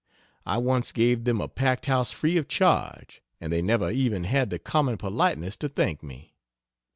I 0.47 0.57
once 0.57 0.91
gave 0.91 1.25
them 1.25 1.39
a 1.39 1.47
packed 1.47 1.85
house 1.85 2.11
free 2.11 2.35
of 2.37 2.47
charge, 2.47 3.21
and 3.39 3.53
they 3.53 3.61
never 3.61 3.91
even 3.91 4.23
had 4.23 4.49
the 4.49 4.57
common 4.57 4.97
politeness 4.97 5.55
to 5.57 5.69
thank 5.69 6.01
me. 6.01 6.33